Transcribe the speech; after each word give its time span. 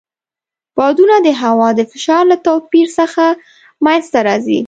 بادونه 0.77 1.15
د 1.25 1.27
هوا 1.41 1.69
د 1.75 1.81
فشار 1.91 2.23
له 2.31 2.37
توپیر 2.47 2.87
څخه 2.99 3.23
منځته 3.85 4.19
راځي. 4.27 4.59